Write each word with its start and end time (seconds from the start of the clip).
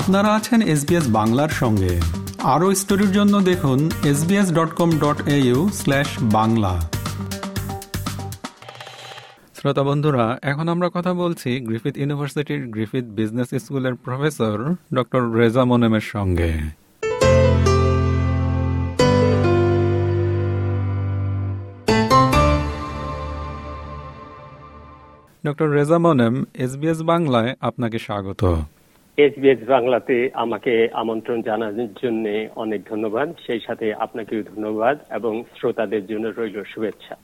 আপনারা 0.00 0.30
আছেন 0.34 0.60
এসবিএস 0.62 1.06
বাংলার 1.08 1.48
সঙ্গে। 1.48 2.00
আরও 2.42 2.74
স্টোরির 2.74 3.12
জন্য 3.12 3.40
দেখুন 3.40 3.90
SBS 4.04 4.48
dot 4.52 4.70
com 4.74 4.90
dot 4.98 5.18
Bangla. 6.20 6.80
শ্রোতা 9.56 9.82
বন্ধুরা, 9.82 10.38
এখন 10.42 10.68
আমরা 10.68 10.88
কথা 10.94 11.12
বলছি 11.14 11.60
গ্রিফিথ 11.60 11.94
ইউনিভার্সিটির 11.98 12.62
গ্রিফিথ 12.66 13.04
বিজনেস 13.04 13.50
স্কুলের 13.64 13.94
প্রফেসর 13.94 14.74
ডক্টর 14.94 15.22
রেজা 15.30 15.64
মোনেমের 15.64 16.06
সঙ্গে। 16.14 16.52
ডক্টর 25.46 25.68
রেজা 25.70 25.98
মোনেম 25.98 26.44
এসবিএস 26.54 27.02
বাংলায় 27.02 27.50
আপনাকে 27.60 27.98
স্বাগত। 27.98 28.42
এসবিএস 29.18 29.60
বাংলাতে 29.68 30.16
আমাকে 30.34 30.72
আমন্ত্রণ 30.92 31.38
জানানোর 31.42 31.92
জন্য 32.02 32.24
অনেক 32.56 32.80
ধন্যবাদ। 32.90 33.28
সেই 33.46 33.60
সাথে 33.66 33.86
আপনাকেও 33.94 34.42
ধন্যবাদ 34.42 34.96
এবং 35.10 35.32
শ্রোতাদের 35.56 36.06
জন্য 36.06 36.26
রইল 36.28 36.56
শুভেচ্ছা। 36.64 37.14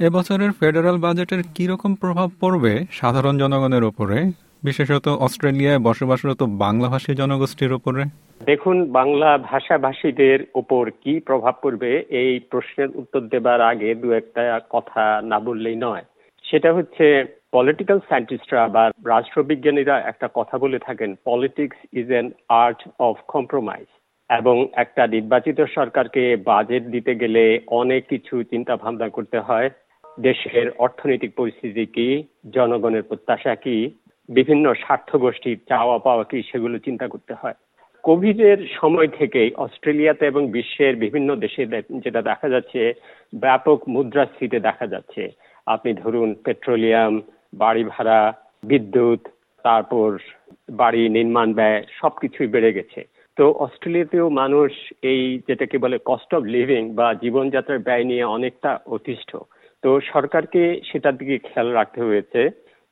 এবছরের 0.00 0.50
ফেডারেল 0.60 0.98
বাজেটের 0.98 1.42
কি 1.54 1.64
রকম 1.66 1.90
প্রভাব 1.94 2.28
পড়বে 2.40 2.72
সাধারণ 2.90 3.34
জনগণের 3.38 3.84
উপরে 3.84 4.18
বিশেষত 4.64 5.06
অস্ট্রেলিয়ায় 5.08 5.78
বসবাসরত 5.78 6.42
বাংলাভাষী 6.64 7.12
জনগোষ্ঠীর 7.14 7.72
উপরে 7.72 8.02
দেখুন 8.46 8.76
বাংলা 8.92 9.30
ভাষাভাষীদের 9.38 10.38
উপর 10.54 10.90
কি 11.02 11.12
প্রভাব 11.20 11.54
পড়বে 11.62 11.90
এই 12.22 12.32
প্রশ্নের 12.50 12.90
উত্তর 12.96 13.20
দেবার 13.20 13.60
আগে 13.60 13.94
দু 13.94 14.08
একটা 14.12 14.44
কথা 14.70 15.02
না 15.22 15.38
বললেই 15.40 15.76
নয়। 15.76 16.04
সেটা 16.44 16.70
হচ্ছে 16.72 17.06
পলিটিক্যাল 17.52 17.98
সায়েন্টিস্টরা 18.08 18.68
বা 18.68 18.90
রাষ্ট্রবিজ্ঞানীরা 19.06 20.00
একটা 20.00 20.28
কথা 20.34 20.58
বলে 20.58 20.78
থাকেন 20.78 21.14
politics 21.24 21.78
is 21.92 22.10
an 22.10 22.30
art 22.48 22.88
of 22.98 23.16
compromise 23.28 23.86
এবং 24.30 24.56
একটা 24.72 25.06
নির্বাচিত 25.06 25.60
সরকারকে 25.60 26.36
বাজেট 26.36 26.82
দিতে 26.84 27.14
গেলে 27.14 27.60
অনেক 27.66 28.08
কিছু 28.08 28.42
চিন্তা 28.42 28.76
ভাবনা 28.76 29.08
করতে 29.08 29.38
হয়। 29.38 29.70
দেশের 30.20 30.66
অর্থনৈতিক 30.78 31.34
পরিস্থিতি 31.36 31.86
কি, 31.86 32.08
জনগণের 32.54 33.02
প্রত্যাশা 33.02 33.54
কি, 33.54 33.90
বিভিন্ন 34.28 34.74
স্বার্থ 34.74 35.16
গোষ্ঠীর 35.16 35.58
চাওয়া 35.68 35.98
পাওয়া 35.98 36.24
কি, 36.24 36.42
সেগুলো 36.42 36.78
চিন্তা 36.78 37.08
করতে 37.08 37.34
হয়। 37.34 37.54
কোভিডের 38.02 38.58
সময় 38.80 39.08
থেকেই 39.08 39.50
অস্ট্রেলিয়াতে 39.54 40.26
এবং 40.26 40.50
বিশ্বের 40.50 40.96
বিভিন্ন 40.96 41.36
দেশে 41.36 41.66
যেটা 42.04 42.22
দেখা 42.22 42.48
যাচ্ছে, 42.48 42.92
ব্যাপক 43.34 43.88
মুদ্রাস্ফীতি 43.88 44.58
দেখা 44.60 44.86
যাচ্ছে। 44.86 45.22
আপনি 45.66 45.94
ধরুন, 45.94 46.34
পেট্রোলিয়াম 46.34 47.20
বাড়ি 47.52 47.84
ভাড়া, 47.84 48.20
বিদ্যুৎ, 48.62 49.20
তারপর 49.64 50.08
বাড়ি 50.70 51.08
নির্মাণ 51.08 51.48
ব্যয়, 51.52 51.82
সবকিছুই 52.00 52.46
বেড়ে 52.46 52.72
গেছে। 52.72 53.00
তো 53.36 53.44
অস্ট্রেলিয়াতেও 53.58 54.30
মানুষ 54.30 54.70
এই 55.02 55.22
যেটাকে 55.48 55.78
বলে 55.78 55.96
কস্ট 56.04 56.34
অফ 56.34 56.42
লিভিং 56.44 56.82
বা 56.94 57.14
জীবনযাত্রার 57.14 57.78
ব্যয় 57.78 58.04
নিয়ে 58.04 58.24
অনেকটা 58.24 58.78
অতিষ্ঠ। 58.86 59.30
তো 59.82 60.00
সরকারকে 60.12 60.62
সেটার 60.92 61.16
দিকে 61.16 61.38
খেয়াল 61.38 61.68
রাখতে 61.72 62.00
হয়েছে। 62.00 62.40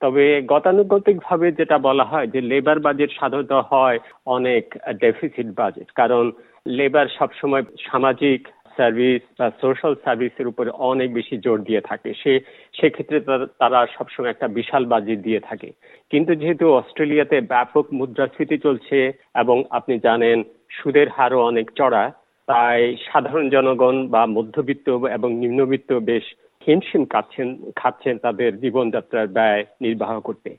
তবে 0.03 0.42
গতানুগতিক 0.42 1.17
ভাবে 1.23 1.53
যেটা 1.53 1.79
বলা 1.79 2.05
হয় 2.05 2.27
যে 2.27 2.41
লেবার 2.41 2.79
বাজেট 2.81 3.11
সাধারণত 3.20 3.53
হয় 3.70 3.98
অনেক 4.27 4.64
ডেফিসিট 5.01 5.48
বাজেট 5.56 5.89
কারণ 5.91 6.25
লেবার 6.67 7.06
সবসময় 7.19 7.64
সামাজিক 7.91 8.41
সার্ভিস 8.78 9.22
বা 9.38 9.46
সোশ্যাল 9.60 9.94
সার্ভিসের 10.04 10.50
উপরে 10.52 10.70
অনেক 10.90 11.08
বেশি 11.12 11.36
জোর 11.44 11.58
দিয়ে 11.62 11.80
থাকে। 11.80 12.10
সে, 12.22 12.32
সেক্ষেত্রে 12.80 13.18
তারা 13.58 13.80
সবসময় 13.98 14.30
একটা 14.30 14.48
বিশাল 14.58 14.82
বাজেট 14.84 15.18
দিয়ে 15.18 15.40
থাকে। 15.40 15.68
কিন্তু 16.10 16.32
যেহেতু 16.34 16.64
অস্ট্রেলিয়াতে 16.72 17.36
ব্যাপক 17.52 17.84
মুদ্রাস্ফীতি 17.92 18.56
চলছে 18.58 18.98
এবং 19.34 19.56
আপনি 19.70 19.94
জানেন 19.98 20.38
সুদের 20.70 21.08
হারও 21.08 21.46
অনেক 21.46 21.66
চড়া, 21.78 22.04
তাই 22.48 22.80
সাধারণ 23.12 23.46
জনগণ 23.48 23.96
বা 24.08 24.22
মধ্যবিত্ত 24.27 24.88
এবং 25.17 25.30
নিম্নবিত্ত 25.34 25.90
বেশ 26.11 26.27
হিমশিম 26.67 27.02
খাচ্ছেন 27.05 27.48
খাচ্ছেন 27.77 28.14
তাদের 28.18 28.50
জীবনযাত্রার 28.61 29.28
ব্যয় 29.36 29.62
নির্বাহ 29.80 30.12
করতে। 30.20 30.50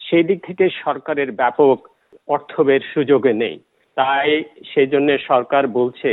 সেই 0.00 0.24
দিক 0.28 0.38
থেকে 0.46 0.64
সরকারের 0.84 1.30
ব্যাপক 1.32 1.78
অর্থবের 2.28 2.82
সুযোগে 2.94 3.32
নেই। 3.42 3.56
তাই 3.96 4.30
সেই 4.70 4.88
জন্য 4.92 5.08
সরকার 5.28 5.62
বলছে 5.78 6.10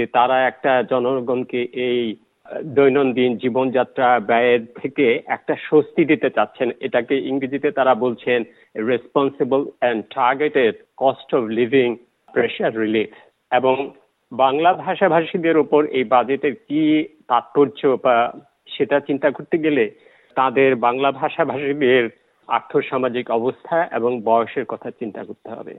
যে 0.00 0.06
তারা 0.06 0.36
একটা 0.46 0.72
জনগণকে 0.90 1.60
এই 1.86 2.00
দৈনন্দিন 2.76 3.32
জীবনযাত্রা 3.36 4.08
ব্যয়ের 4.20 4.62
থেকে 4.74 5.06
একটা 5.26 5.54
স্বস্তি 5.68 6.02
দিতে 6.04 6.28
চাচ্ছেন। 6.30 6.68
এটাকে 6.80 7.14
ইংরেজিতে 7.18 7.68
তারা 7.70 7.92
বলছেন 7.94 8.38
responsible 8.88 9.60
and 9.80 10.00
targeted 10.14 10.74
cost 10.96 11.28
of 11.34 11.42
living 11.50 11.88
pressure 12.32 12.72
relief 12.78 13.10
এবং 13.50 13.76
বাংলা 14.32 14.70
ভাষাভাষীদের 14.72 15.56
উপর 15.58 15.80
এই 15.98 16.04
বাজেটের 16.04 16.54
কি 16.68 16.82
তাৎপর্য 17.28 17.80
বা 18.04 18.16
সেটা 18.76 18.96
চিন্তা 19.00 19.28
করতে 19.30 19.56
গেলে 19.58 19.84
তাদের 20.36 20.70
বাংলা 20.76 21.10
ভাষাভাষীদের 21.12 22.04
আর্থসামাজিক 22.48 23.26
অবস্থা 23.30 23.76
এবং 23.92 24.12
বয়সের 24.22 24.64
কথা 24.64 24.88
চিন্তা 24.90 25.22
করতে 25.24 25.48
হবে। 25.50 25.74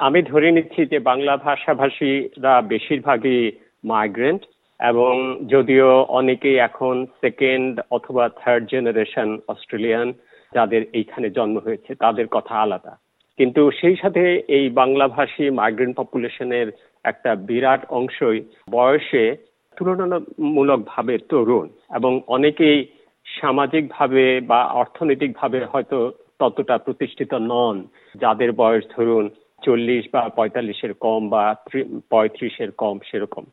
আমি 0.00 0.22
ধরে 0.22 0.50
নিচ্ছি 0.50 0.86
যে 0.86 0.98
বাংলা 0.98 1.36
ভাষাভাষীরা 1.36 2.60
বেশিরভাগই 2.62 3.50
মাইগ্রেন্ট 3.84 4.42
এবং 4.80 5.36
যদিও 5.48 6.02
অনেকেই 6.02 6.58
এখন 6.58 7.06
সেকেন্ড 7.20 7.80
অথবা 7.90 8.28
থার্ড 8.28 8.64
জেনারেশন 8.70 9.38
অস্ট্রেলিয়ান 9.48 10.12
যাদের 10.54 10.82
এইখানে 10.92 11.30
জন্ম 11.30 11.58
হয়েছে, 11.58 11.94
তাদের 11.94 12.26
কথা 12.26 12.54
আলাদা। 12.54 12.98
কিন্তু 13.38 13.70
সেই 13.70 13.96
সাথে 13.96 14.22
এই 14.48 14.68
বাংলাভাষী 14.70 15.50
মাইগ্রেন্ট 15.50 15.96
পপুলেশনের 15.96 16.68
একটা 17.04 17.34
বিরাট 17.34 17.82
অংশই 17.90 18.38
বয়সে 18.70 19.36
তুলনামূলকভাবে 19.76 21.18
তরুণ 21.18 21.68
এবং 21.94 22.20
অনেকেই 22.26 22.86
সামাজিকভাবে 23.40 24.40
বা 24.40 24.64
অর্থনৈতিকভাবে 24.64 25.64
হয়তো 25.64 26.10
ততটা 26.38 26.78
প্রতিষ্ঠিত 26.78 27.34
নন। 27.34 27.76
যাদের 28.14 28.52
বয়স 28.52 28.84
ধরুন 28.96 29.28
চল্লিশ 29.66 30.04
বা 30.14 30.22
পঁয়তাল্লিশের 30.38 30.92
কম 31.04 31.20
বা 31.34 31.44
পঁয়ত্রিশের 32.12 32.70
কম 32.82 32.96
সেরকম। 33.08 33.44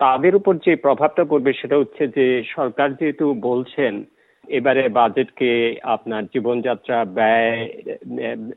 তাদের 0.00 0.32
উপর 0.40 0.54
যে 0.66 0.72
প্রভাবটা 0.84 1.22
পড়বে 1.30 1.52
সেটা 1.60 1.76
হচ্ছে 1.80 2.04
যে 2.16 2.26
সরকার 2.56 2.88
যেহেতু 2.98 3.26
বলছেন, 3.48 3.92
এবারে 4.58 4.82
বাজেটকে 4.98 5.50
আপনার 5.94 6.22
জীবনযাত্রা 6.34 6.98
ব্যয়, 7.18 7.56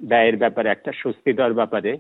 ব্যয়ের 0.10 0.36
ব্যাপারে 0.44 0.68
একটা 0.72 0.92
স্বস্তি 1.02 1.32
দেওয়ার 1.34 1.58
ব্যাপারে, 1.60 1.92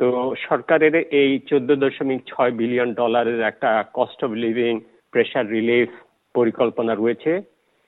তো 0.00 0.06
সরকারের 0.48 0.94
এই 1.20 1.30
চোদ্দ 1.50 1.70
দশমিক 1.84 2.20
ছয় 2.30 2.52
বিলিয়ন 2.60 2.90
ডলারের 3.00 3.40
একটা 3.50 3.70
cost 3.98 4.18
of 4.26 4.30
living 4.44 4.72
pressure 5.12 5.46
relief 5.56 5.90
পরিকল্পনা 6.34 6.92
রয়েছে। 6.94 7.32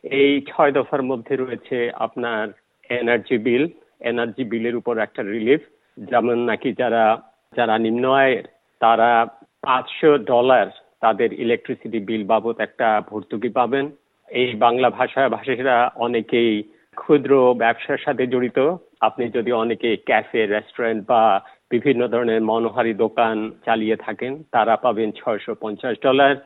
এই 0.04 0.32
ছয় 0.50 0.72
দফার 0.76 1.02
মধ্যে 1.10 1.34
রয়েছে 1.36 1.76
আপনার 2.06 2.44
এনার্জি 2.90 3.36
বিল 3.46 3.64
এনার্জি 4.10 4.44
বিলের 4.52 4.78
উপর 4.80 4.94
একটা 5.06 5.22
রিলিফ 5.34 5.62
যেমন 5.98 6.38
নাকি 6.38 6.72
যারা 6.72 7.22
যারা 7.56 7.78
নিম্ন 7.78 8.10
আয়ের, 8.10 8.44
তারা 8.80 9.26
পাঁচশো 9.62 10.18
ডলার 10.18 10.66
তাদের 11.00 11.32
ইলেকট্রিসিটি 11.32 11.98
বিল 11.98 12.24
বাবদ 12.24 12.60
একটা 12.60 13.02
ভর্তুকি 13.10 13.48
পাবেন। 13.48 13.90
এই 14.28 14.54
বাংলা 14.54 14.90
ভাষা 14.90 15.28
ভাষীরা 15.28 15.90
অনেকেই 15.96 16.62
ক্ষুদ্র 16.96 17.54
ব্যবসার 17.54 17.98
সাথে 17.98 18.26
জড়িত। 18.26 18.58
আপনি 19.00 19.30
যদি 19.30 19.52
অনেকে 19.52 19.96
ক্যাফে 19.96 20.46
রেস্টুরেন্ট 20.46 21.06
বা 21.06 21.40
বিভিন্ন 21.70 22.08
ধরনের 22.08 22.40
মনোহারি 22.42 22.94
দোকান 22.94 23.50
চালিয়ে 23.64 23.96
থাকেন, 23.96 24.42
তারা 24.52 24.76
পাবেন 24.76 25.12
ছয়শো 25.12 25.54
পঞ্চাশ 25.60 25.96
ডলার। 26.02 26.36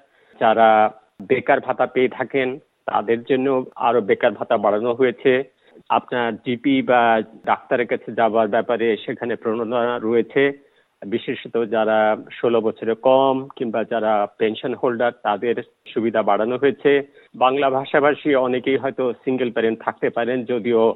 যারা 0.41 0.91
বেকার 1.23 1.61
ভাতা 1.61 1.87
পেয়ে 1.87 2.09
থাকেন, 2.09 2.59
তাদের 2.87 3.23
জন্য 3.23 3.65
আরও 3.77 4.01
বেকার 4.01 4.33
ভাতা 4.33 4.57
বাড়ানো 4.57 4.93
হয়েছে। 4.95 5.62
আপনার 5.89 6.35
জিপি 6.35 6.83
বা 6.83 7.23
ডাক্তারের 7.47 7.87
কাছে 7.87 8.13
যাওয়ার 8.13 8.49
ব্যাপারে 8.49 8.97
সেখানে 9.07 9.37
প্রণোদনা 9.37 9.99
রয়েছে। 10.03 10.73
বিশেষত 11.07 11.65
যারা 11.65 12.17
ষোলো 12.33 12.61
বছরের 12.61 12.95
কম 12.95 13.49
কিংবা 13.57 13.85
যারা 13.85 14.27
পেনশন 14.39 14.75
হোল্ডার 14.75 15.13
তাদের 15.23 15.55
সুবিধা 15.95 16.23
বাড়ানো 16.23 16.57
হয়েছে। 16.57 17.03
বাংলা 17.35 17.71
ভাষাভাষী 17.71 18.35
অনেকেই 18.35 18.77
হয়তো 18.77 19.13
সিঙ্গেল 19.13 19.51
প্যারেন্ট 19.51 19.79
থাকতে 19.85 20.11
পারেন, 20.11 20.45
যদিও 20.45 20.95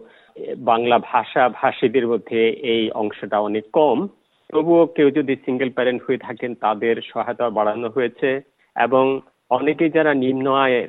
বাংলা 0.58 0.98
ভাষা 0.98 1.48
ভাষীদের 1.48 2.06
মধ্যে 2.06 2.48
এই 2.48 2.90
অংশটা 2.90 3.38
অনেক 3.38 3.64
কম। 3.72 4.08
তবুও 4.52 4.86
কেউ 4.86 5.10
যদি 5.10 5.36
সিঙ্গেল 5.36 5.70
প্যারেন্ট 5.70 6.02
হয়ে 6.06 6.18
থাকেন, 6.18 6.54
তাদের 6.54 6.96
সহায়তা 7.04 7.50
বাড়ানো 7.50 7.88
হয়েছে। 7.88 8.40
এবং 8.76 9.20
অনেকেই 9.50 9.90
যারা 9.90 10.14
নিম্ন 10.14 10.52
আয়ের, 10.52 10.88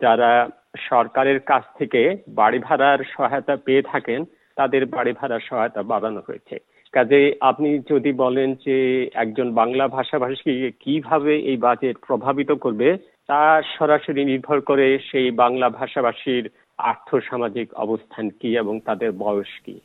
যারা 0.00 0.48
সরকারের 0.76 1.40
কাছ 1.40 1.64
থেকে 1.78 2.16
বাড়ি 2.28 2.58
ভাড়ার 2.58 2.98
সহায়তা 3.16 3.56
পেয়ে 3.56 3.82
থাকেন, 3.82 4.24
তাদের 4.56 4.86
বাড়ি 4.86 5.12
ভাড়ার 5.12 5.40
সহায়তা 5.48 5.82
বাড়ানো 5.82 6.22
হয়েছে। 6.26 6.58
কাজে 6.92 7.34
আপনি 7.40 7.78
যদি 7.78 8.12
বলেন 8.12 8.54
যে 8.54 9.06
একজন 9.14 9.54
বাংলা 9.54 9.88
ভাষাভাষী 9.88 10.70
কীভাবে 10.80 11.36
এই 11.38 11.56
বাজেট 11.56 11.96
প্রভাবিত 12.06 12.52
করবে, 12.52 12.96
তা 13.26 13.62
সরাসরি 13.78 14.24
নির্ভর 14.24 14.60
করে 14.60 14.98
সেই 15.10 15.30
বাংলা 15.30 15.68
ভাষাভাষীর 15.70 16.48
আর্থ 16.78 17.14
সামাজিক 17.30 17.74
অবস্থান 17.74 18.30
কি 18.30 18.56
এবং 18.56 18.80
তাদের 18.80 19.12
বয়স 19.12 19.52
কি। 19.64 19.80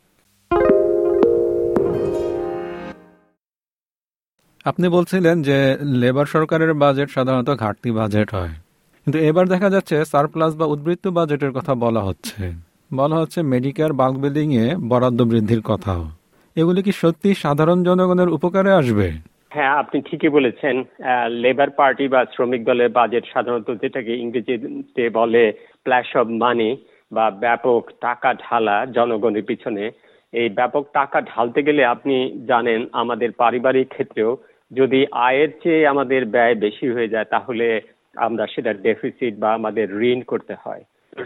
আপনি 4.65 4.88
বলছিলেন 4.88 5.41
যে 5.41 5.77
লেবার 5.81 6.25
সরকারের 6.25 6.74
বাজেট 6.74 7.09
সাধারণত 7.09 7.50
ঘাটতি 7.50 7.91
বাজেট 7.91 8.36
হয়। 8.36 8.62
কিন্তু 9.03 9.19
এবার 9.29 9.45
দেখা 9.53 9.69
যাচ্ছে 9.75 9.95
সারপ্লাস 10.11 10.53
বা 10.59 10.65
উদ্বৃত্ত 10.73 11.05
বাজেটের 11.17 11.51
কথা 11.57 11.73
বলা 11.83 12.01
হচ্ছে। 12.07 12.41
বলা 13.00 13.15
হচ্ছে 13.21 13.39
মেডিকেয়ার 13.53 13.94
বাল্ক 14.01 14.17
এ 14.63 14.65
বরাদ্দ 14.91 15.19
বৃদ্ধির 15.31 15.61
কথাও। 15.69 16.03
এগুলি 16.55 16.81
কি 16.88 16.91
সত্যি 17.01 17.29
সাধারণ 17.44 17.79
জনগণের 17.88 18.29
উপকারে 18.35 18.71
আসবে? 18.79 19.07
হ্যাঁ 19.55 19.73
আপনি 19.81 19.97
ঠিকই 20.07 20.31
বলেছেন। 20.38 20.75
লেবার 21.44 21.69
পার্টি 21.79 22.05
বা 22.13 22.21
শ্রমিক 22.33 22.61
দলের 22.69 22.89
বাজেট 22.97 23.23
সাধারণত 23.33 23.69
যেটাকে 23.81 24.13
ইংরেজিতে 24.23 25.03
বলে 25.19 25.44
প্ল্যাশ 25.85 26.09
অব 26.21 26.27
মানি 26.44 26.71
বা 27.15 27.25
ব্যাপক 27.44 27.81
টাকা 28.05 28.29
ঢালা 28.44 28.77
জনগণের 28.97 29.47
পিছনে, 29.50 29.83
এই 30.33 30.47
ব্যাপক 30.59 30.83
টাকা 31.00 31.17
ঢালতে 31.31 31.59
গেলে 31.67 31.81
আপনি 31.94 32.15
জানেন 32.51 32.79
আমাদের 33.01 33.29
পারিবারিক 33.41 33.88
ক্ষেত্রেও 33.95 34.31
যদি 34.71 35.00
আয়ের 35.27 35.51
চেয়ে 35.61 35.89
আমাদের 35.94 36.21
ব্যয় 36.33 36.55
বেশি 36.65 36.88
হয়ে 36.95 37.11
যায়, 37.13 37.27
তাহলে 37.33 37.67
আমরা 38.15 38.48
সেটা 38.48 38.74
ডেফিসিট 38.74 39.38
বা 39.38 39.54
আমাদের 39.54 40.01
ঋণ 40.01 40.21
করতে 40.21 40.56
হয়। 40.63 40.83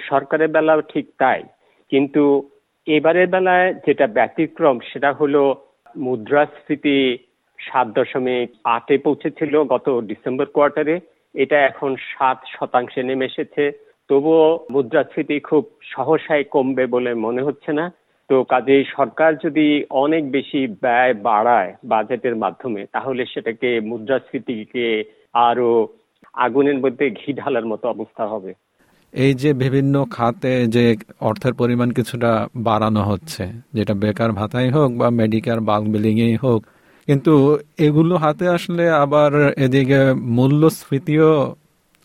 সরকারের 0.10 0.48
বেলাও 0.48 0.82
ঠিক 0.82 1.08
তাই। 1.18 1.44
কিন্তু 1.90 2.50
এবারের 2.86 3.28
বেলায় 3.28 3.74
যেটা 3.74 4.08
ব্যতিক্রম 4.08 4.80
সেটা 4.94 5.14
হলো 5.14 5.56
মুদ্রাস্ফীতি 5.98 7.18
সাত 7.60 7.88
দশমিক 7.88 8.50
আটে 8.64 8.98
পৌঁছেছিল 8.98 9.64
গত 9.64 10.02
ডিসেম্বর 10.04 10.46
কোয়ার্টারে। 10.46 11.00
এটা 11.34 11.66
এখন 11.66 11.96
সাত 11.96 12.42
শতাংশে 12.60 13.04
নেমে 13.04 13.26
এসেছে। 13.26 13.72
তবুও 14.08 14.66
মুদ্রাস্ফীতি 14.72 15.40
খুব 15.40 15.70
সহসায় 15.84 16.44
কমবে 16.44 16.86
বলে 16.86 17.14
মনে 17.14 17.42
হচ্ছে 17.42 17.74
না। 17.74 17.94
তো 18.30 18.44
কাজেই 18.44 18.86
সরকার 18.86 19.36
যদি 19.38 19.86
অনেক 19.90 20.32
বেশি 20.32 20.68
ব্যয় 20.82 21.14
বাড়ায় 21.14 21.76
বাজেটের 21.84 22.36
মাধ্যমে, 22.36 22.86
তাহলে 22.92 23.26
সেটাকে 23.26 23.80
মুদ্রাস্ফীতিকে 23.80 25.04
আরও 25.34 25.88
আগুনের 26.46 26.78
মধ্যে 26.84 27.06
ঘি 27.10 27.30
ঢালার 27.34 27.66
মতো 27.66 27.86
অবস্থা 27.96 28.24
হবে। 28.34 28.52
এই 29.14 29.34
যে 29.34 29.52
বিভিন্ন 29.64 29.96
খাতে 30.16 30.54
যে 30.76 30.86
অর্থের 31.20 31.54
পরিমাণ 31.54 31.90
কিছুটা 31.92 32.32
বাড়ানো 32.68 33.02
হচ্ছে, 33.04 33.44
যেটা 33.74 33.94
বেকার 33.94 34.32
ভাতাই 34.32 34.70
হোক 34.70 34.90
বা 35.02 35.08
মেডিকেল 35.22 35.60
বাল্ক 35.60 35.86
বিলিং 35.94 36.18
হোক, 36.44 36.62
কিন্তু 37.08 37.34
এগুলো 37.78 38.14
হাতে 38.16 38.46
আসলে 38.48 38.84
আবার 39.04 39.32
এদিকে 39.66 40.00
মূল্যস্ফীতিও 40.38 41.32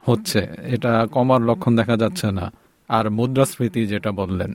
হচ্ছে, 0.02 0.40
এটা 0.74 0.92
কমার 1.06 1.40
লক্ষণ 1.48 1.72
দেখা 1.76 1.96
যাচ্ছে 1.96 2.28
না। 2.38 2.46
আর 2.90 3.04
মুদ্রাস্ফীতি 3.10 3.86
যেটা 3.86 4.10
বললেন, 4.20 4.50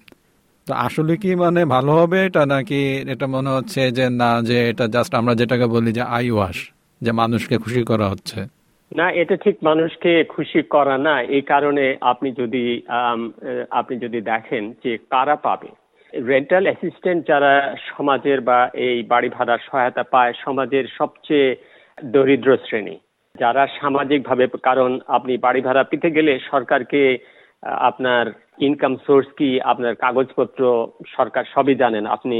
তো 0.67 0.71
আসলে 0.73 1.13
কি 1.21 1.31
মানে 1.35 1.61
ভালো 1.65 1.91
হবে 1.99 2.17
এটা, 2.25 2.45
নাকি 2.45 2.81
এটা 3.13 3.27
মনে 3.27 3.49
হচ্ছে 3.49 3.81
যে 3.91 4.05
না, 4.21 4.29
যে 4.41 4.57
এটা 4.71 4.85
জাস্ট 4.95 5.11
আমরা 5.19 5.33
যেটাকে 5.35 5.65
বলি 5.75 5.91
যে 5.97 6.03
আই 6.17 6.27
ওয়াশ, 6.31 6.57
যে 7.01 7.11
মানুষকে 7.11 7.55
খুশি 7.57 7.81
করা 7.83 8.07
হচ্ছে? 8.09 8.39
না, 8.91 9.05
এটা 9.21 9.35
ঠিক 9.45 9.57
মানুষকে 9.69 10.11
খুশি 10.33 10.59
করা 10.75 10.95
না। 11.07 11.15
এই 11.37 11.43
কারণে 11.53 11.85
আপনি 12.11 12.29
যদি 12.41 12.63
আপনি 13.79 13.95
যদি 14.05 14.19
দেখেন 14.31 14.63
যে 14.83 14.91
কারা 15.13 15.35
পাবে। 15.47 15.69
রেন্টাল 16.13 16.63
অ্যাসিস্ট্যান্ট 16.67 17.21
যারা 17.31 17.53
সমাজের 17.89 18.39
বা 18.49 18.59
এই 18.87 18.97
বাড়ি 19.11 19.29
ভাড়ার 19.37 19.61
সহায়তা 19.67 20.03
পায়, 20.13 20.33
সমাজের 20.45 20.85
সবচেয়ে 20.99 21.49
দরিদ্র 21.97 22.49
শ্রেণি। 22.65 22.95
যারা 23.35 23.63
সামাজিকভাবে, 23.79 24.45
কারণ 24.69 24.91
আপনি 25.17 25.33
বাড়ি 25.45 25.61
ভাড়া 25.67 25.83
পেতে 25.89 26.09
গেলে 26.17 26.33
সরকারকে 26.51 27.01
আপনার 27.89 28.25
ইনকাম 28.67 28.93
সোর্স 29.05 29.27
কি, 29.39 29.49
আপনার 29.71 29.93
কাগজপত্র 30.03 30.61
সরকার 31.15 31.43
সবই 31.55 31.75
জানেন 31.83 32.05
আপনি 32.15 32.39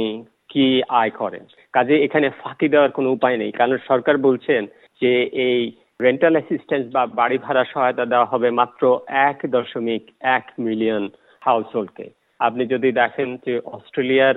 কি 0.52 0.66
আয় 1.02 1.14
করেন। 1.22 1.44
কাজে 1.74 1.96
এখানে 2.06 2.28
ফাঁকি 2.42 2.68
দেওয়ার 2.74 2.92
কোনো 2.98 3.10
উপায় 3.18 3.38
নেই। 3.42 3.52
কারণ 3.60 3.76
সরকার 3.90 4.16
বলছেন 4.28 4.62
যে 5.02 5.12
এই 5.48 5.60
রেন্টাল 6.00 6.34
অ্যাসিস্ট্যান্স 6.38 6.86
বা 6.96 7.04
বাড়ি 7.20 7.38
ভাড়া 7.38 7.64
সহায়তা 7.74 8.06
দেওয়া 8.06 8.32
হবে 8.34 8.50
মাত্র 8.52 8.82
এক 9.28 9.38
দশমিক 9.50 10.04
এক 10.38 10.46
মিলিয়ন 10.60 11.04
হাউস 11.42 11.68
হোল্ডকে 11.76 12.08
আপনি 12.40 12.64
যদি 12.66 12.90
দেখেন 12.92 13.30
যে 13.46 13.54
অস্ট্রেলিয়ার 13.76 14.36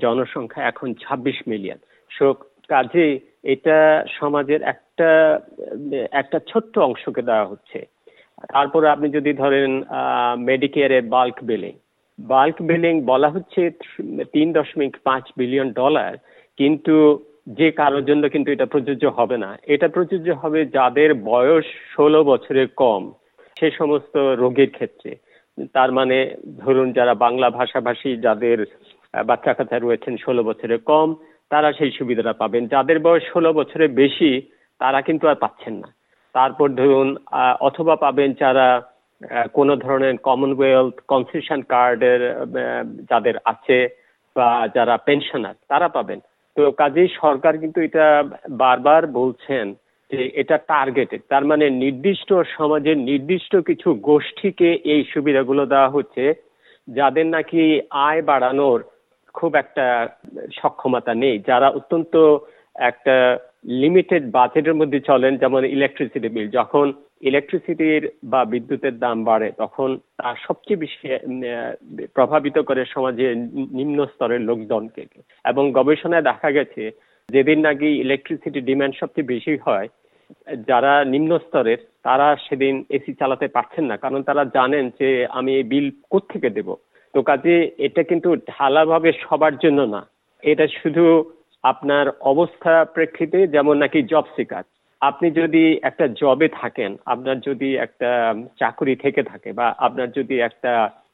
জনসংখ্যা 0.00 0.62
এখন 0.66 0.88
২৬ 1.02 1.36
মিলিয়ন, 1.46 1.78
সো 2.10 2.26
কাজে 2.68 3.06
এটা 3.44 3.78
সমাজের 4.18 4.60
একটা 4.62 5.08
একটা 6.12 6.38
ছোট্ট 6.46 6.74
অংশকে 6.78 7.22
দেওয়া 7.22 7.46
হচ্ছে। 7.46 7.78
তারপরে 8.48 8.86
আপনি 8.88 9.08
যদি 9.10 9.30
ধরেন 9.32 9.70
মেডিকেয়ারের 10.50 11.04
বাল্ক 11.16 11.36
বিলিং 11.42 11.74
বাল্ক 12.18 12.56
বিলিং 12.62 12.94
বলা 13.02 13.28
হচ্ছে 13.28 13.60
তিন 14.32 14.48
দশমিক 14.52 14.92
পাঁচ 15.04 15.24
বিলিয়ন 15.36 15.68
ডলার 15.72 16.12
কিন্তু 16.58 16.94
যে 17.58 17.68
কারোর 17.70 18.04
জন্য 18.04 18.24
কিন্তু 18.28 18.48
এটা 18.52 18.66
প্রযোজ্য 18.66 19.04
হবে 19.18 19.36
না। 19.44 19.50
এটা 19.74 19.88
প্রযোজ্য 19.88 20.28
হবে 20.42 20.60
যাদের 20.76 21.10
বয়স 21.30 21.66
ষোলো 21.94 22.20
বছরের 22.24 22.68
কম, 22.82 23.02
সে 23.56 23.68
সমস্ত 23.70 24.14
রোগের 24.42 24.70
ক্ষেত্রে। 24.76 25.10
তার 25.74 25.90
মানে 25.92 26.16
ধরুন 26.58 26.88
যারা 26.92 27.14
বাংলা 27.24 27.48
ভাষাভাষী 27.50 28.10
যাদের 28.16 28.58
বাচ্চা 29.14 29.52
কাচ্চা 29.54 29.78
রয়েছেন 29.78 30.14
ষোলো 30.16 30.42
বছরের 30.42 30.80
কম, 30.90 31.08
তারা 31.50 31.68
সেই 31.72 31.90
সুবিধাটা 31.98 32.32
পাবেন। 32.32 32.62
যাদের 32.66 32.98
বয়স 33.06 33.24
ষোলো 33.32 33.50
বছরের 33.52 33.90
বেশি, 33.92 34.30
তারা 34.80 34.98
কিন্তু 35.02 35.24
আর 35.28 35.34
পাচ্ছেন 35.34 35.74
না। 35.74 35.88
তারপর 36.34 36.68
ধরুন 36.80 37.08
অথবা 37.60 37.94
পাবেন 37.96 38.30
যারা 38.32 38.66
কোনো 39.52 39.72
ধরনের 39.76 40.14
কমনওয়েলথ 40.26 40.96
কনসেশন 41.08 41.60
কার্ডের 41.72 42.20
যাদের 43.10 43.36
আছে 43.44 43.78
বা 44.36 44.48
যারা 44.74 44.94
পেনশনার 45.06 45.56
তারা 45.68 45.88
পাবেন। 45.88 46.20
তো 46.56 46.62
কাজেই 46.72 47.08
সরকার 47.22 47.54
কিন্তু 47.58 47.78
এটা 47.80 48.06
বারবার 48.62 49.02
বলছেন 49.18 49.66
যে 50.10 50.20
এটা 50.34 50.56
টার্গেটেড 50.72 51.20
তার 51.28 51.44
মানে 51.44 51.64
নির্দিষ্ট 51.84 52.28
সমাজের 52.58 52.96
নির্দিষ্ট 53.10 53.52
কিছু 53.68 53.88
গোষ্ঠীকে 54.02 54.68
এই 54.84 55.02
সুবিধাগুলো 55.12 55.62
দেওয়া 55.66 55.90
হচ্ছে 55.90 56.24
যাদের 56.88 57.26
নাকি 57.26 57.62
আয় 58.06 58.22
বাড়ানোর 58.22 58.78
খুব 59.34 59.52
একটা 59.54 59.86
সক্ষমতা 60.60 61.12
নেই, 61.14 61.36
যারা 61.46 61.68
অত্যন্ত 61.70 62.14
একটা 62.80 63.14
লিমিটেড 63.82 64.22
বাজেটের 64.32 64.78
মধ্যে 64.80 65.00
চলেন, 65.00 65.32
যেমন 65.36 65.60
ইলেকট্রিসিটি 65.76 66.28
বিল 66.28 66.48
যখন 66.50 66.86
ইলেকট্রিসিটির 67.28 68.02
বা 68.32 68.40
বিদ্যুতের 68.52 68.94
দাম 68.98 69.24
বাড়ে, 69.24 69.48
তখন 69.62 69.88
তার 70.18 70.36
সবচেয়ে 70.46 70.82
বেশি 70.84 71.06
প্রভাবিত 72.14 72.56
করে 72.58 72.82
সমাজে 72.94 73.26
নিম্ন 73.78 73.98
স্তরের 74.12 74.40
লোকজনকে। 74.40 75.02
এবং 75.44 75.64
গবেষণায় 75.78 76.28
দেখা 76.30 76.50
গেছে, 76.50 76.82
যেদিন 77.28 77.58
নাকি 77.66 77.88
ইলেকট্রিসিটি 78.04 78.60
ডিমান্ড 78.60 78.94
সবচেয়ে 79.00 79.30
বেশি 79.34 79.54
হয়, 79.66 79.88
যারা 80.68 80.92
নিম্ন 81.04 81.38
স্তরের, 81.38 81.80
তারা 82.02 82.36
সেদিন 82.46 82.74
এসি 82.90 83.12
চালাতে 83.14 83.46
পারছেন 83.48 83.84
না, 83.84 83.96
কারণ 83.96 84.22
তারা 84.22 84.42
জানেন 84.56 84.90
যে 85.00 85.08
আমি 85.38 85.50
এই 85.54 85.62
বিল 85.62 85.86
কোথেকে 86.10 86.50
দেব। 86.56 86.68
তো 87.14 87.22
কাজে 87.22 87.54
এটা 87.86 88.02
কিন্তু 88.02 88.28
ঢালাভাবে 88.36 89.10
সবার 89.24 89.54
জন্য 89.58 89.80
না। 89.94 90.02
এটা 90.42 90.66
শুধু 90.80 91.04
আপনার 91.62 92.06
অবস্থা 92.20 92.84
প্রেক্ষিতে, 92.94 93.38
যেমন 93.46 93.74
নাকি 93.78 94.02
জব 94.02 94.26
সিকার 94.36 94.64
আপনি 95.02 95.28
যদি 95.30 95.64
একটা 95.82 96.06
জবে 96.20 96.48
থাকেন, 96.60 96.90
আপনার 97.06 97.36
যদি 97.48 97.68
একটা 97.76 98.10
চাকরি 98.60 98.94
থেকে 99.04 99.22
থাকে 99.22 99.50
বা 99.58 99.66
আপনার 99.86 100.08
যদি 100.18 100.36
একটা 100.38 100.72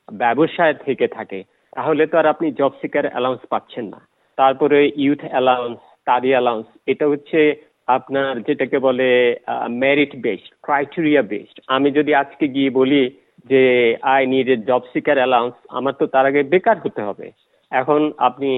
ব্যবসায় 0.09 0.75
থেকে 0.87 1.07
থাকে, 1.09 1.40
তাহলে 1.73 2.02
তো 2.07 2.14
আর 2.19 2.26
আপনি 2.26 2.47
জব 2.61 2.73
সিকার 2.83 3.05
অ্যালাউন্স 3.12 3.43
পাচ্ছেন 3.52 3.85
না। 3.95 4.00
তারপরে 4.38 4.78
ইউথ 5.05 5.23
অ্যালাউন্স 5.31 5.78
স্টাডি 6.00 6.31
অ্যালাউন্স 6.33 6.66
এটা 6.87 7.07
হচ্ছে 7.12 7.40
আপনার 7.88 8.33
যেটাকে 8.47 8.78
বলে 8.78 9.09
মেরিট 9.85 10.12
বেসড 10.25 10.50
ক্রাইটেরিয়া 10.62 11.23
বেসড 11.23 11.57
আমি 11.76 11.88
যদি 11.99 12.12
আজকে 12.14 12.45
গিয়ে 12.49 12.71
বলি 12.71 13.02
যে 13.50 13.62
I 14.14 14.21
need 14.26 14.49
a 14.49 14.57
job 14.69 14.83
seeker 14.93 15.16
allowance 15.23 15.55
আমার 15.69 15.95
তো 16.00 16.05
তার 16.14 16.25
আগে 16.26 16.43
বেকার 16.52 16.76
হতে 16.85 17.02
হবে। 17.02 17.26
এখন 17.73 18.00
আপনি 18.28 18.50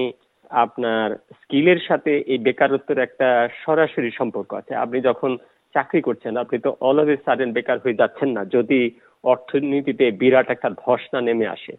আপনার 0.51 1.15
স্কিলের 1.41 1.79
সাথে 1.87 2.11
এই 2.33 2.37
বেকারত্বের 2.37 2.99
একটা 2.99 3.49
সরাসরি 3.65 4.11
সম্পর্ক 4.19 4.53
আছে। 4.53 4.75
আপনি 4.75 5.01
যখন 5.01 5.37
চাকরি 5.75 6.01
করছেন, 6.01 6.37
আপনি 6.37 6.57
তো 6.59 6.77
অল 6.81 6.99
অফ 6.99 7.07
এ 7.07 7.17
সাডেন 7.25 7.51
বেকার 7.53 7.77
হয়ে 7.83 7.99
যাচ্ছেন 8.01 8.29
না। 8.29 8.45
যদি 8.45 8.91
অর্থনীতিতে 9.23 10.11
বিরাট 10.11 10.49
একটা 10.51 10.69
ধস 10.69 11.01
না 11.13 11.21
নেমে 11.21 11.47
আসে, 11.47 11.73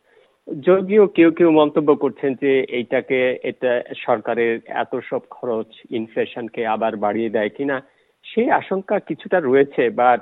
যদিও 0.49 1.07
কেউ 1.07 1.31
কেউ 1.31 1.51
মন্তব্য 1.51 1.95
করছেন 1.95 2.35
যে 2.35 2.61
এইটাকে, 2.61 3.39
এটা 3.43 3.83
সরকারের 4.07 4.61
এত 4.69 4.93
সব 5.11 5.23
খরচ 5.31 5.71
ইনফ্লেশনকে 5.91 6.67
আবার 6.67 6.97
বাড়িয়ে 6.97 7.31
দেয় 7.31 7.49
কিনা, 7.49 7.83
সেই 8.27 8.51
আশঙ্কা 8.51 8.99
কিছুটা 8.99 9.41
রয়েছে। 9.41 9.91
বা 9.91 10.19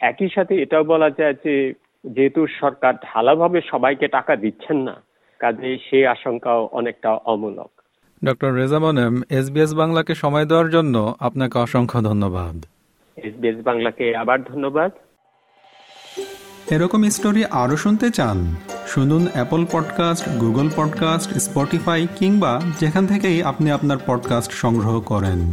একই 0.00 0.28
সাথে 0.28 0.54
এটাও 0.62 0.84
বলা 0.84 1.10
যায় 1.10 1.34
যে, 1.44 1.72
যেহেতু 2.04 2.46
সরকার 2.60 2.94
ঢালাভাবে 2.94 3.60
সবাইকে 3.60 4.08
টাকা 4.08 4.36
দিচ্ছেন 4.36 4.78
না 4.78 5.02
কাজে 5.40 5.78
সেই 5.90 6.06
আশঙ্কাও 6.06 6.68
অনেকটা 6.72 7.10
অমূলক। 7.34 7.75
ডক্টর 8.24 8.52
রেজা 8.52 8.78
মনেম 8.78 9.22
এসবিএস 9.30 9.74
বাংলাকে 9.74 10.14
সময় 10.14 10.46
দেওয়ার 10.46 10.70
জন্য 10.70 11.14
আপনাকে 11.20 11.58
অসংখ্য 11.58 12.02
ধন্যবাদ। 12.02 12.56
এসবিএস 13.16 13.56
বাংলাকে 13.64 14.16
আবার 14.16 14.42
ধন্যবাদ। 14.42 14.90
এরকম 16.70 17.08
স্টোরি 17.08 17.44
আরও 17.44 17.76
শুনতে 17.76 18.10
চান 18.10 18.54
শুনুন 18.86 19.26
Apple 19.32 19.66
podcast 19.72 20.28
Google 20.28 20.70
podcast 20.76 21.30
Spotify 21.34 22.06
কিংবা 22.18 22.60
যেখান 22.80 23.06
থেকেই 23.06 23.42
আপনি 23.42 23.70
আপনার 23.70 23.96
পডকাস্ট 24.06 24.52
সংগ্রহ 24.52 25.00
করেন। 25.00 25.52